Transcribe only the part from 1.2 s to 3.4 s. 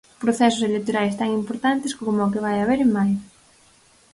tan importantes como o que vai haber en maio.